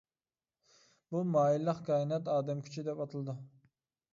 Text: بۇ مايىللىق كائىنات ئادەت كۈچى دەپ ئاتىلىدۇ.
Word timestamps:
بۇ 1.11 1.21
مايىللىق 1.35 1.83
كائىنات 1.91 2.33
ئادەت 2.39 2.65
كۈچى 2.69 2.89
دەپ 2.89 3.05
ئاتىلىدۇ. 3.07 3.37